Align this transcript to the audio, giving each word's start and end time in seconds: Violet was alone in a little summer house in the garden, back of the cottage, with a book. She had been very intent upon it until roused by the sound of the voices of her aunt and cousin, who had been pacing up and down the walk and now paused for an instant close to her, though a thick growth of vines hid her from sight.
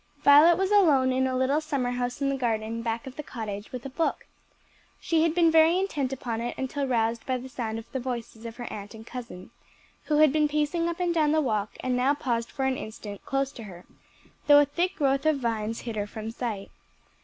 Violet 0.23 0.57
was 0.57 0.71
alone 0.71 1.11
in 1.13 1.27
a 1.27 1.37
little 1.37 1.61
summer 1.61 1.91
house 1.91 2.23
in 2.23 2.29
the 2.29 2.35
garden, 2.35 2.81
back 2.81 3.05
of 3.05 3.17
the 3.17 3.21
cottage, 3.21 3.71
with 3.71 3.85
a 3.85 3.89
book. 3.91 4.25
She 4.99 5.21
had 5.21 5.35
been 5.35 5.51
very 5.51 5.77
intent 5.77 6.11
upon 6.11 6.41
it 6.41 6.57
until 6.57 6.87
roused 6.87 7.23
by 7.27 7.37
the 7.37 7.47
sound 7.47 7.77
of 7.77 7.85
the 7.91 7.99
voices 7.99 8.43
of 8.47 8.55
her 8.55 8.65
aunt 8.73 8.95
and 8.95 9.05
cousin, 9.05 9.51
who 10.05 10.17
had 10.17 10.33
been 10.33 10.47
pacing 10.47 10.89
up 10.89 10.99
and 10.99 11.13
down 11.13 11.33
the 11.33 11.39
walk 11.39 11.77
and 11.81 11.95
now 11.95 12.15
paused 12.15 12.49
for 12.49 12.65
an 12.65 12.77
instant 12.77 13.23
close 13.27 13.51
to 13.51 13.65
her, 13.65 13.85
though 14.47 14.57
a 14.61 14.65
thick 14.65 14.95
growth 14.95 15.27
of 15.27 15.37
vines 15.37 15.81
hid 15.81 15.95
her 15.95 16.07
from 16.07 16.31
sight. 16.31 16.71